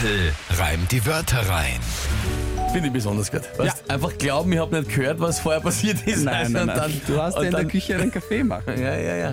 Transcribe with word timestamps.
Tempel 0.00 0.32
reimt 0.58 0.92
die 0.92 1.04
Wörter 1.06 1.38
rein. 1.48 1.80
Finde 2.72 2.88
ich 2.88 2.92
besonders 2.92 3.30
gut. 3.32 3.40
Weißt, 3.56 3.90
Einfach 3.90 4.16
glauben, 4.18 4.52
ich 4.52 4.58
habe 4.58 4.78
nicht 4.78 4.94
gehört, 4.94 5.18
was 5.18 5.40
vorher 5.40 5.60
passiert 5.60 6.06
ist. 6.06 6.24
Nein, 6.24 6.34
weißt 6.42 6.50
nein, 6.52 6.62
und 6.62 6.66
nein. 6.68 6.76
Dann, 6.76 7.00
du 7.06 7.20
hast 7.22 7.34
ja 7.36 7.42
in 7.42 7.50
der 7.50 7.60
dann- 7.60 7.68
Küche 7.68 7.96
einen 7.96 8.10
Kaffee 8.12 8.44
machen. 8.44 8.80
Ja, 8.80 8.94
ja, 8.96 9.32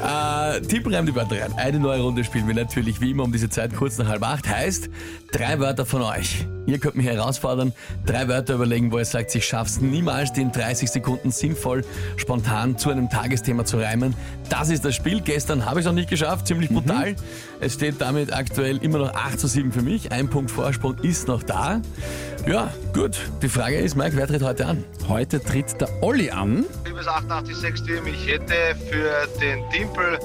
ja. 0.00 0.54
Äh, 0.56 0.60
Tipp 0.62 0.90
reimt 0.92 1.08
die 1.08 1.14
Wörter 1.14 1.40
rein. 1.40 1.52
Eine 1.56 1.78
neue 1.78 2.02
Runde 2.02 2.24
spielen 2.24 2.46
wir 2.46 2.54
natürlich 2.54 3.00
wie 3.00 3.12
immer 3.12 3.22
um 3.22 3.32
diese 3.32 3.48
Zeit 3.48 3.74
kurz 3.74 3.96
nach 3.98 4.08
halb 4.08 4.22
acht. 4.24 4.48
Heißt, 4.48 4.90
drei 5.32 5.58
Wörter 5.60 5.86
von 5.86 6.02
euch. 6.02 6.44
Ihr 6.66 6.78
könnt 6.78 6.94
mich 6.94 7.06
herausfordern, 7.06 7.72
drei 8.06 8.28
Wörter 8.28 8.54
überlegen, 8.54 8.92
wo 8.92 8.98
ihr 8.98 9.04
sagt, 9.04 9.34
ich 9.34 9.44
schaff's 9.44 9.80
niemals, 9.80 10.32
die 10.32 10.42
in 10.42 10.52
30 10.52 10.90
Sekunden 10.90 11.30
sinnvoll, 11.30 11.84
spontan 12.16 12.78
zu 12.78 12.90
einem 12.90 13.10
Tagesthema 13.10 13.64
zu 13.64 13.78
reimen. 13.78 14.14
Das 14.48 14.70
ist 14.70 14.84
das 14.84 14.94
Spiel. 14.94 15.20
Gestern 15.20 15.64
habe 15.64 15.80
ich 15.80 15.86
es 15.86 15.86
noch 15.86 15.94
nicht 15.94 16.10
geschafft, 16.10 16.46
ziemlich 16.46 16.70
brutal. 16.70 17.16
Es 17.60 17.74
steht 17.74 18.00
damit 18.00 18.32
aktuell 18.32 18.76
immer 18.78 18.98
noch 18.98 19.14
8 19.14 19.40
zu 19.40 19.46
7 19.46 19.72
für 19.72 19.82
mich. 19.82 20.12
Ein 20.12 20.28
Punkt 20.28 20.50
Vorsprung 20.50 20.96
ist 21.02 21.28
noch 21.28 21.42
da. 21.42 21.80
Ja, 22.46 22.72
gut. 22.92 23.18
Die 23.40 23.48
Frage 23.48 23.78
ist, 23.78 23.96
Mike, 23.96 24.16
wer 24.16 24.26
tritt 24.26 24.42
heute 24.42 24.66
an? 24.66 24.84
Heute 25.08 25.40
tritt 25.40 25.80
der 25.80 25.88
Olli 26.02 26.30
an. 26.30 26.64
Liebes 26.84 27.06
886 27.06 27.86
Team, 27.86 28.06
ich 28.06 28.26
hätte 28.26 28.54
für 28.90 29.28
den 29.40 29.68
Timpel, 29.70 30.18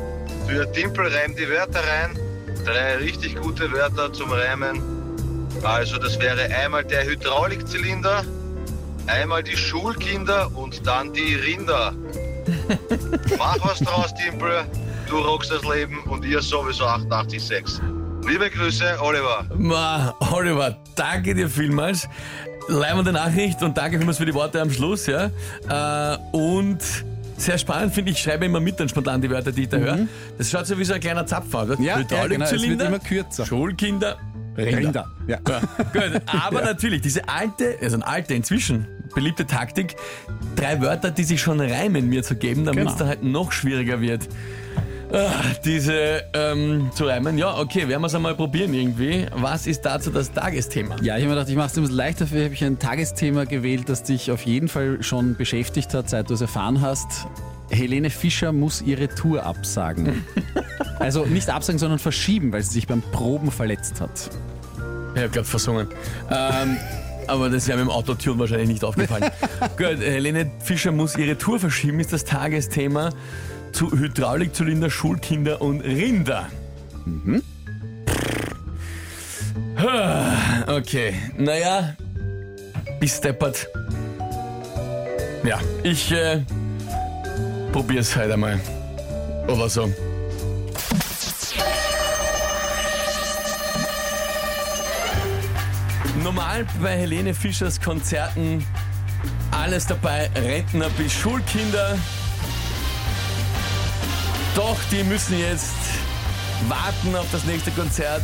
für 0.48 0.72
Timpel 0.72 1.08
reim 1.08 1.36
die 1.36 1.48
Wörter 1.50 1.80
rein. 1.80 2.18
Drei 2.66 2.98
richtig 2.98 3.36
gute 3.40 3.72
Wörter 3.72 4.12
zum 4.12 4.32
Reimen. 4.32 4.97
Also 5.64 5.98
das 5.98 6.20
wäre 6.20 6.44
einmal 6.56 6.84
der 6.84 7.06
Hydraulikzylinder, 7.06 8.24
einmal 9.08 9.44
die 9.44 9.58
Schulkinder 9.58 10.50
und 10.56 10.86
dann 10.86 11.14
die 11.14 11.36
Rinder. 11.36 11.94
Mach 13.38 13.58
was 13.62 13.80
draus, 13.80 14.14
Timpel. 14.16 14.66
Du 15.10 15.18
rockst 15.20 15.52
das 15.52 15.64
Leben 15.64 16.04
und 16.04 16.26
ihr 16.26 16.42
sowieso 16.42 16.86
886. 16.86 17.82
Liebe 18.28 18.50
Grüße, 18.50 18.98
Oliver. 19.02 19.46
Ma, 19.56 20.14
Oliver, 20.32 20.78
danke 20.96 21.34
dir 21.34 21.50
vielmals. 21.50 22.10
Leibende 22.68 23.14
Nachricht 23.14 23.62
und 23.64 23.78
danke 23.78 23.98
vielmals 23.98 24.18
für 24.18 24.26
die 24.26 24.34
Worte 24.34 24.62
am 24.62 24.70
Schluss, 24.70 25.08
ja. 25.08 25.32
Äh, 25.70 26.18
und 26.34 26.82
sehr 27.38 27.58
spannend 27.58 27.94
finde 27.94 28.12
ich, 28.12 28.18
ich 28.18 28.24
schreibe 28.24 28.46
immer 28.46 28.60
mit 28.60 28.80
dann 28.80 28.90
spontan 28.90 29.22
die 29.22 29.30
Wörter, 29.30 29.52
die 29.52 29.64
ich 29.64 29.70
da 29.70 29.78
höre. 29.78 30.00
Das 30.38 30.50
schaut 30.50 30.66
so 30.66 30.78
wie 30.78 30.84
so 30.84 30.94
ein 30.94 31.00
kleiner 31.00 31.26
Zapfer, 31.26 31.64
oder? 31.64 31.78
Mhm. 31.78 31.84
Ja, 31.84 32.00
ja, 32.00 32.04
genau, 32.04 32.16
es 32.16 32.30
wird 32.30 32.32
Hydraulikzylinder, 32.32 32.86
immer 32.88 33.00
kürzer. 33.00 33.46
Schulkinder, 33.46 34.18
Rinder. 34.58 35.08
Ja. 35.28 35.40
Ja, 35.48 35.60
gut, 35.94 36.22
aber 36.26 36.62
natürlich, 36.62 37.02
diese 37.02 37.28
alte, 37.30 37.78
also 37.82 37.96
eine 37.98 38.08
alte 38.08 38.34
inzwischen 38.34 38.88
beliebte 39.14 39.46
Taktik, 39.46 39.96
drei 40.56 40.82
Wörter, 40.82 41.12
die 41.12 41.24
sich 41.24 41.42
schon 41.42 41.60
reimen, 41.62 42.10
mir 42.10 42.24
zu 42.24 42.36
geben, 42.36 42.66
damit 42.66 42.80
es 42.80 42.86
Genau. 42.94 42.98
dann 43.00 43.08
halt 43.08 43.24
noch 43.24 43.52
schwieriger 43.52 44.02
wird. 44.02 44.28
Ah, 45.12 45.32
diese 45.64 46.22
ähm, 46.34 46.92
zu 46.94 47.06
reimen. 47.06 47.38
Ja, 47.38 47.58
okay, 47.58 47.88
werden 47.88 48.02
wir 48.02 48.08
es 48.08 48.16
einmal 48.16 48.36
probieren 48.36 48.74
irgendwie. 48.74 49.26
Was 49.34 49.66
ist 49.66 49.82
dazu 49.84 50.12
das 50.12 50.34
Tagesthema? 50.34 50.98
Ja, 51.02 51.16
ich 51.16 51.24
habe 51.24 51.30
mir 51.30 51.36
gedacht, 51.36 51.50
ich 51.50 51.56
mache 51.56 51.68
es 51.68 51.78
ein 51.78 51.82
bisschen 51.84 51.96
leichter. 51.96 52.26
Dafür 52.26 52.44
habe 52.44 52.54
ich 52.54 52.64
ein 52.66 52.78
Tagesthema 52.78 53.46
gewählt, 53.46 53.88
das 53.88 54.04
dich 54.04 54.32
auf 54.32 54.42
jeden 54.46 54.68
Fall 54.68 55.02
schon 55.02 55.36
beschäftigt 55.36 55.94
hat, 55.94 56.10
seit 56.10 56.30
du 56.30 56.34
es 56.34 56.42
erfahren 56.42 56.82
hast. 56.82 57.26
Helene 57.70 58.10
Fischer 58.10 58.52
muss 58.52 58.82
ihre 58.82 59.08
Tour 59.08 59.46
absagen. 59.46 60.26
also 61.00 61.26
nicht 61.26 61.50
absagen, 61.50 61.80
sondern 61.80 62.00
verschieben, 62.00 62.52
weil 62.52 62.64
sie 62.64 62.74
sich 62.74 62.88
beim 62.88 63.02
Proben 63.02 63.52
verletzt 63.52 64.02
hat. 64.02 64.30
Ich 65.16 65.22
habe 65.22 65.30
gerade 65.30 65.48
versungen. 65.48 65.88
Ähm, 66.30 66.78
aber 67.28 67.50
das 67.50 67.68
wäre 67.68 67.78
mir 67.78 67.84
im 67.84 67.90
Autotune 67.90 68.40
wahrscheinlich 68.40 68.70
nicht 68.70 68.84
aufgefallen. 68.84 69.26
Gut, 69.78 70.00
Helene 70.00 70.52
Fischer 70.60 70.92
muss 70.92 71.18
ihre 71.18 71.38
Tour 71.38 71.60
verschieben, 71.60 72.00
ist 72.00 72.14
das 72.14 72.24
Tagesthema 72.24 73.10
zu 73.72 73.92
Hydraulikzylinder, 73.92 74.90
Schulkinder 74.90 75.62
und 75.62 75.82
Rinder. 75.82 76.48
Mhm. 77.06 77.44
Okay, 80.68 81.14
naja, 81.38 81.96
bis 83.00 83.22
deppert. 83.22 83.68
Ja, 85.44 85.60
ich 85.84 86.12
äh, 86.12 86.42
probier's 87.72 88.16
halt 88.16 88.32
einmal. 88.32 88.60
Oder 89.48 89.70
so. 89.70 89.94
Normal 96.24 96.66
bei 96.82 96.98
Helene 96.98 97.34
Fischers 97.34 97.80
Konzerten 97.80 98.66
alles 99.52 99.86
dabei, 99.86 100.30
Rentner 100.36 100.90
bis 100.92 101.14
Schulkinder. 101.14 101.98
Doch 104.56 104.78
die 104.92 105.04
müssen 105.04 105.40
jetzt 105.40 105.76
warten 106.68 107.16
auf 107.16 107.28
das 107.32 107.44
nächste 107.46 107.72
Konzert. 107.72 108.24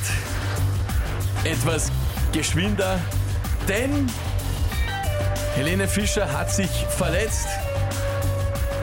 Etwas 1.44 1.92
geschwinder, 2.32 3.00
denn 3.68 4.10
Helene 5.56 5.88
Fischer 5.88 6.32
hat 6.32 6.52
sich 6.52 6.70
verletzt 6.98 7.48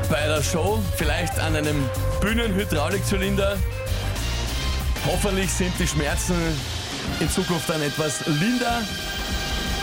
bei 0.09 0.27
der 0.27 0.43
Show, 0.43 0.81
vielleicht 0.97 1.39
an 1.39 1.57
einem 1.57 1.89
Bühnenhydraulikzylinder. 2.21 3.57
Hoffentlich 5.07 5.51
sind 5.51 5.73
die 5.79 5.87
Schmerzen 5.87 6.37
in 7.21 7.31
Zukunft 7.31 7.69
dann 7.69 7.83
etwas 7.83 8.27
linder. 8.27 8.83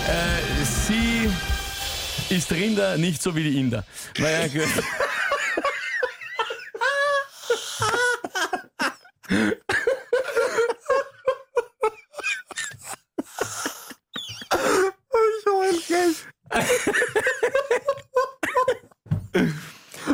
Äh, 0.07 0.66
sie 0.88 1.29
ist 2.29 2.51
Rinder, 2.51 2.97
nicht 2.97 3.22
so 3.22 3.35
wie 3.35 3.44
die 3.44 3.59
Inder. 3.59 3.85
Naja, 4.17 4.47
gut. 4.47 4.67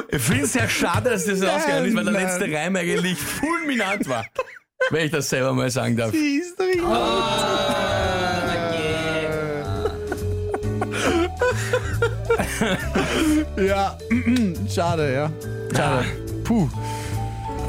Ich 0.10 0.22
finde 0.22 0.44
es 0.44 0.54
sehr 0.54 0.70
schade, 0.70 1.10
dass 1.10 1.26
das 1.26 1.40
so 1.40 1.48
ausgegangen 1.48 1.86
ist, 1.86 1.96
weil 1.96 2.04
der 2.04 2.14
nein. 2.14 2.24
letzte 2.24 2.52
Reim 2.52 2.76
eigentlich 2.76 3.18
fulminant 3.18 4.08
war. 4.08 4.26
Wenn 4.94 5.06
ich 5.06 5.12
das 5.12 5.28
selber 5.28 5.54
mal 5.54 5.72
sagen 5.72 5.98
darf. 5.98 6.14
Ja, 13.58 13.98
schade, 14.70 15.14
ja. 15.14 15.32
Schade. 15.76 16.06
Puh. 16.44 16.70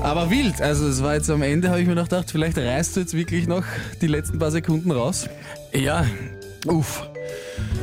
Aber 0.03 0.29
wild. 0.29 0.61
Also 0.61 0.87
es 0.87 1.03
war 1.03 1.15
jetzt 1.15 1.31
am 1.31 1.41
Ende, 1.41 1.71
habe 1.71 1.81
ich 1.81 1.87
mir 1.87 1.95
noch 1.95 2.05
gedacht, 2.05 2.31
vielleicht 2.31 2.59
reißt 2.59 2.97
du 2.97 3.01
jetzt 3.01 3.15
wirklich 3.15 3.47
noch 3.47 3.65
die 4.03 4.07
letzten 4.07 4.39
paar 4.39 4.51
Sekunden 4.51 4.91
raus. 4.91 5.27
Ja, 5.73 6.05
Uff. 6.67 7.09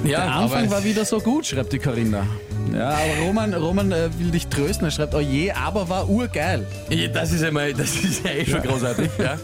Ja, 0.04 0.22
Der 0.26 0.32
Anfang 0.32 0.70
war 0.72 0.84
wieder 0.84 1.06
so 1.06 1.20
gut, 1.20 1.46
schreibt 1.46 1.74
die 1.74 1.80
Corinna. 1.80 2.26
Ja, 2.74 2.90
aber 2.90 3.26
Roman, 3.26 3.54
Roman 3.54 3.92
äh, 3.92 4.10
will 4.18 4.32
dich 4.32 4.48
trösten. 4.48 4.86
Er 4.88 4.92
schreibt, 4.92 5.14
oh 5.14 5.20
je, 5.20 5.52
aber 5.52 5.90
war 5.90 6.08
urgeil. 6.08 6.66
Ja, 6.90 7.08
Das 7.10 7.34
ist 7.34 7.42
ja, 7.42 7.52
mal, 7.52 7.74
das 7.74 7.96
ist 7.96 8.24
ja 8.24 8.32
eh 8.32 8.46
schon 8.46 8.62
großartig. 8.62 9.10
Ja. 9.18 9.38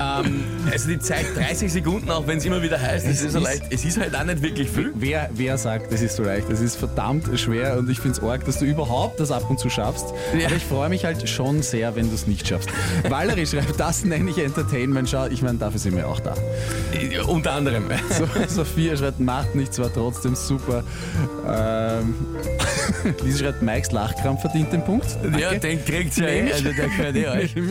ähm, 0.20 0.44
also 0.70 0.88
die 0.88 0.98
Zeit 0.98 1.26
30 1.36 1.70
Sekunden, 1.70 2.10
auch 2.10 2.26
wenn 2.26 2.38
es 2.38 2.44
immer 2.46 2.62
wieder 2.62 2.80
heißt, 2.80 3.06
es 3.06 3.20
ist, 3.22 3.32
so 3.32 3.38
ist- 3.38 3.44
leicht, 3.44 3.64
es 3.70 3.84
ist 3.84 3.98
halt 4.00 4.16
auch 4.16 4.24
nicht 4.24 4.40
wirklich 4.40 4.70
viel. 4.70 4.92
Wer, 4.94 5.28
wer 5.34 5.58
sagt, 5.58 5.92
das 5.92 6.00
ist 6.00 6.16
so 6.16 6.22
leicht? 6.22 6.48
Das 6.50 6.60
ist 6.60 6.76
verdammt 6.76 7.28
schwer 7.38 7.76
und 7.76 7.90
ich 7.90 7.98
finde 8.00 8.18
es 8.18 8.24
arg, 8.24 8.46
dass 8.46 8.60
du 8.60 8.64
überhaupt 8.64 9.20
das 9.20 9.30
ab 9.30 9.50
und 9.50 9.58
zu 9.58 9.68
schaffst. 9.68 10.06
Ja. 10.38 10.46
Aber 10.46 10.56
ich 10.56 10.64
freue 10.64 10.88
mich 10.88 11.04
halt 11.04 11.28
schon 11.28 11.60
sehr, 11.60 11.94
wenn 11.96 12.08
du 12.08 12.14
es 12.14 12.26
nicht 12.26 12.48
schaffst. 12.48 12.70
Valerie 13.10 13.46
schreibt, 13.46 13.78
das 13.78 14.04
nenne 14.04 14.30
ich 14.30 14.38
Entertainment. 14.38 15.10
Schau, 15.10 15.26
ich 15.26 15.42
meine, 15.42 15.58
dafür 15.58 15.80
sind 15.80 15.96
wir 15.96 16.08
auch 16.08 16.20
da. 16.20 16.34
Äh, 16.94 17.18
Unter 17.20 17.52
anderem. 17.52 17.84
So, 18.10 18.26
Sophia 18.48 18.96
schreibt, 18.96 19.20
macht 19.20 19.54
nichts, 19.54 19.76
war 19.84 19.92
trotzdem 19.92 20.34
super. 20.34 20.82
Ähm, 21.46 22.14
Lisa 23.22 23.44
schreibt, 23.44 23.62
Mikes 23.62 23.92
Lachkrampf 23.92 24.40
verdient 24.40 24.72
den 24.72 24.84
Punkt. 24.84 25.06
Ja, 25.38 25.54
den 25.54 25.84
kriegt 25.84 26.16
ja 26.16 26.26
eh, 26.26 26.52
also 26.52 26.64
der 26.64 26.72
gehört 26.72 27.16
eh 27.16 27.28
euch. 27.28 27.54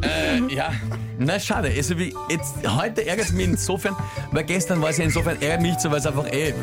Äh, 0.00 0.54
ja, 0.54 0.70
na 1.18 1.40
schade. 1.40 1.72
Also 1.76 1.98
wie 1.98 2.14
jetzt, 2.30 2.54
heute 2.66 3.04
ärgert 3.04 3.26
es 3.26 3.32
mich 3.32 3.46
insofern, 3.46 3.96
weil 4.30 4.44
gestern 4.44 4.80
war 4.80 4.90
es 4.90 4.98
ja 4.98 5.04
insofern 5.04 5.40
ärgert 5.42 5.60
mich 5.60 5.72
nicht 5.72 5.80
so, 5.80 5.90
weil 5.90 5.98
es 5.98 6.06
einfach 6.06 6.30
eh 6.32 6.54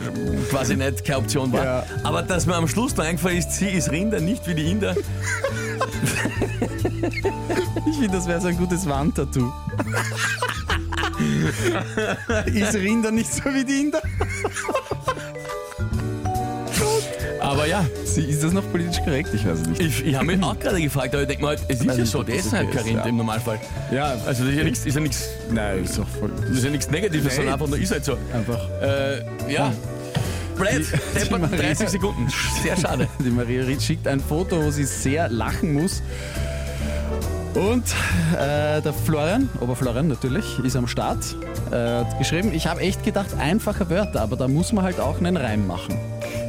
quasi 0.50 0.78
nicht 0.78 1.04
keine 1.04 1.20
Option 1.20 1.52
war. 1.52 1.64
Ja. 1.64 1.84
Aber 2.04 2.22
dass 2.22 2.46
mir 2.46 2.56
am 2.56 2.68
Schluss 2.68 2.96
noch 2.96 3.04
eingefallen 3.04 3.38
ist, 3.38 3.52
sie 3.52 3.68
ist 3.68 3.92
Rinder, 3.92 4.22
nicht 4.22 4.48
wie 4.48 4.56
die 4.56 4.72
Inder. 4.72 4.96
Ich 7.88 7.98
finde, 7.98 8.18
das 8.18 8.28
wäre 8.28 8.42
so 8.42 8.48
ein 8.48 8.58
gutes 8.58 8.88
Wandtattoo. 8.90 9.52
Ist 12.46 12.76
Rinder 12.76 13.12
nicht 13.12 13.32
so 13.32 13.44
wie 13.54 13.64
die 13.64 13.82
Inder? 13.82 14.02
Aber 17.66 17.72
ja, 17.72 17.86
Sie, 18.04 18.22
ist 18.22 18.44
das 18.44 18.54
noch 18.54 18.70
politisch 18.72 19.00
korrekt? 19.04 19.30
Ich 19.34 19.44
weiß 19.44 19.62
es 19.62 19.68
nicht. 19.68 19.82
ich, 19.82 20.06
ich 20.06 20.14
habe 20.16 20.26
mich 20.28 20.44
auch 20.44 20.60
gerade 20.60 20.80
gefragt, 20.80 21.16
aber 21.16 21.24
ich 21.24 21.28
denke 21.30 21.42
mal, 21.42 21.50
halt, 21.58 21.62
es 21.68 21.80
ist 21.80 21.86
ja 21.86 21.96
nicht, 21.96 22.12
so, 22.12 22.20
halt 22.20 22.68
okay 22.68 22.78
Rind 22.86 22.98
ja. 22.98 23.04
im 23.06 23.18
Normalfall. 23.18 23.60
Ja, 23.92 24.16
Also 24.28 24.44
das 24.44 24.52
ist 24.54 24.58
ja 24.60 24.64
nichts, 24.64 24.86
ist 24.86 24.94
ja 24.94 25.02
nichts, 25.02 25.30
nein, 25.52 25.84
ist 25.84 25.98
doch 25.98 26.08
voll. 26.08 26.32
das 26.42 26.58
ist 26.58 26.64
ja 26.64 26.70
nichts 26.70 26.92
Negatives, 26.92 27.24
Nee. 27.26 27.36
sondern 27.38 27.54
einfach 27.56 27.68
nur 27.68 27.80
ist 27.80 27.92
halt 27.92 28.06
so. 28.06 28.18
Einfach. 28.34 28.70
Äh, 28.84 29.52
ja. 29.52 29.74
Blöd, 30.56 30.86
Die 31.16 31.20
deppert 31.20 31.42
Maria- 31.42 31.58
30 31.58 31.90
Sekunden. 31.90 32.28
Sehr 32.62 32.78
schade. 32.78 33.08
Die 33.26 33.32
Maria 33.32 33.64
Ried 33.64 33.82
schickt 33.82 34.08
ein 34.08 34.20
Foto, 34.20 34.64
wo 34.64 34.70
sie 34.70 34.86
sehr 34.86 35.28
lachen 35.30 35.74
muss. 35.74 36.04
Und 37.56 37.86
äh, 38.38 38.80
der 38.82 38.94
Florian, 39.06 39.50
Oberflorian 39.60 40.08
natürlich, 40.08 40.60
ist 40.64 40.76
am 40.76 40.88
Start. 40.88 41.36
Äh, 41.72 41.76
hat 41.76 42.20
geschrieben, 42.20 42.52
ich 42.54 42.68
habe 42.68 42.82
echt 42.82 43.04
gedacht, 43.04 43.30
einfache 43.40 43.90
Wörter, 43.90 44.22
aber 44.22 44.36
da 44.36 44.48
muss 44.48 44.72
man 44.72 44.84
halt 44.84 45.00
auch 45.00 45.18
einen 45.18 45.36
Reim 45.36 45.66
machen. 45.66 45.98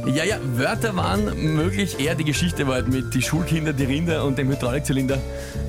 Ja, 0.05 0.23
ja, 0.23 0.37
Wörter 0.55 0.95
waren 0.95 1.55
möglich, 1.55 1.99
eher 1.99 2.15
die 2.15 2.23
Geschichte 2.23 2.65
war 2.65 2.75
halt 2.75 2.87
mit 2.87 3.13
die 3.13 3.21
Schulkinder, 3.21 3.73
die 3.73 3.83
Rinder 3.83 4.23
und 4.23 4.37
dem 4.37 4.49
Hydraulikzylinder. 4.49 5.17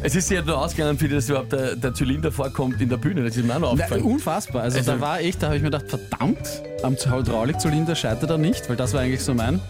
Es 0.03 0.15
ist 0.15 0.31
ja 0.31 0.43
nur 0.43 0.59
ausgegangen, 0.59 0.97
für 0.97 1.09
dass 1.09 1.29
überhaupt 1.29 1.53
der, 1.53 1.75
der 1.77 1.93
Zylinder 1.93 2.31
vorkommt 2.31 2.81
in 2.81 2.89
der 2.89 2.99
Bühne, 2.99 3.25
das 3.25 3.37
ist 3.37 3.45
mir 3.45 3.57
auch 3.57 3.59
noch 3.59 3.75
Na, 3.77 3.85
aufgefallen. 3.85 4.03
unfassbar. 4.05 4.63
Also, 4.63 4.79
Also- 4.79 4.93
da 4.93 5.01
war 5.01 5.21
ich, 5.21 5.37
da 5.39 5.47
habe 5.49 5.57
ich 5.57 5.63
mir 5.63 5.71
gedacht, 5.71 5.87
verdammt, 5.89 6.63
am 6.83 6.95
Hydraulikzylinder 6.95 7.97
scheitert 7.97 8.31
er 8.31 8.39
nicht, 8.39 8.69
weil 8.69 8.77
das 8.77 8.95
war 8.95 9.01
eigentlich 9.01 9.23
so 9.23 9.35
mein. 9.35 9.61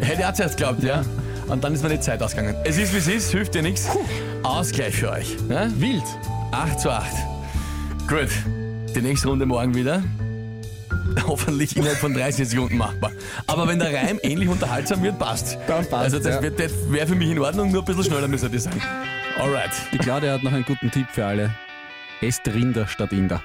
Hätte 0.00 0.22
er 0.22 0.34
zuerst 0.34 0.58
geglaubt, 0.58 0.82
ja. 0.82 1.02
Und 1.48 1.64
dann 1.64 1.72
ist 1.72 1.82
mir 1.82 1.88
die 1.88 2.00
Zeit 2.00 2.22
ausgegangen. 2.22 2.54
Es 2.64 2.76
ist 2.76 2.92
wie 2.92 2.98
es 2.98 3.08
ist, 3.08 3.30
hilft 3.30 3.54
dir 3.54 3.62
nichts. 3.62 3.88
Ausgleich 4.42 4.94
für 4.96 5.10
euch. 5.10 5.36
Ne? 5.48 5.72
Wild. 5.78 6.02
8 6.52 6.78
zu 6.80 6.90
8. 6.90 7.06
Gut, 8.06 8.28
die 8.94 9.00
nächste 9.00 9.28
Runde 9.28 9.46
morgen 9.46 9.74
wieder. 9.74 10.02
Hoffentlich 11.26 11.76
innerhalb 11.76 11.98
von 11.98 12.14
30 12.14 12.48
Sekunden 12.48 12.76
machbar. 12.78 13.12
Aber 13.46 13.66
wenn 13.68 13.78
der 13.78 13.92
Reim 13.94 14.18
ähnlich 14.22 14.48
unterhaltsam 14.48 15.02
wird, 15.02 15.18
passt. 15.18 15.58
Dann 15.66 15.86
passt, 15.86 15.92
Also 15.92 16.18
das 16.18 16.36
ja. 16.36 16.42
wird- 16.42 16.58
das 16.60 16.72
wäre 16.90 17.06
für 17.06 17.14
mich 17.14 17.30
in 17.30 17.38
Ordnung, 17.38 17.70
nur 17.72 17.82
ein 17.82 17.84
bisschen 17.84 18.04
schneller 18.04 18.28
müsste 18.28 18.48
das 18.50 18.64
sein. 18.64 18.80
Alright. 19.38 19.70
Die 19.92 19.98
Claudia 19.98 20.32
hat 20.34 20.42
noch 20.42 20.52
einen 20.52 20.64
guten 20.64 20.90
Tipp 20.90 21.06
für 21.12 21.24
alle. 21.26 21.54
Esst 22.20 22.46
Rinder 22.48 22.86
statt 22.88 23.12
Inder. 23.12 23.42